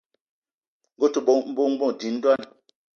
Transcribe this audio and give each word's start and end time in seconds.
Ngue 0.95 1.07
ute 1.09 1.19
ke 1.21 1.21
bónbô, 1.57 1.87
dím 1.99 2.15
ndwan 2.17 2.39